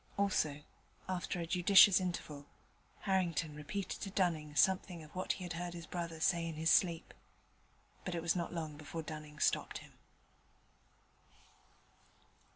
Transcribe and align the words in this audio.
Also, 0.17 0.63
after 1.07 1.39
a 1.39 1.45
judicious 1.45 1.99
interval, 1.99 2.47
Harrington 3.01 3.53
repeated 3.53 4.01
to 4.01 4.09
Dunning 4.09 4.55
something 4.55 5.03
of 5.03 5.13
what 5.13 5.33
he 5.33 5.43
had 5.43 5.53
heard 5.53 5.75
his 5.75 5.85
brother 5.85 6.19
say 6.19 6.47
in 6.47 6.55
his 6.55 6.71
sleep: 6.71 7.13
but 8.03 8.15
it 8.15 8.21
was 8.23 8.35
not 8.35 8.51
long 8.51 8.77
before 8.77 9.03
Dunning 9.03 9.37
stopped 9.39 9.77
him. 9.77 9.91